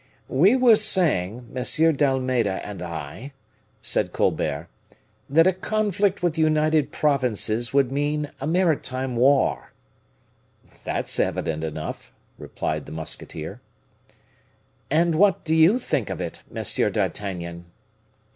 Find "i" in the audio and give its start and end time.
2.81-3.33